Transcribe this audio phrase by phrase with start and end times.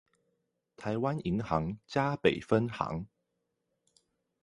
[0.77, 3.05] 臺灣銀行嘉北分行